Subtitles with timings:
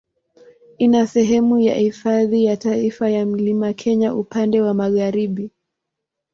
[0.77, 5.51] Ina sehemu ya Hifadhi ya Taifa ya Mlima Kenya upande wa magharibi.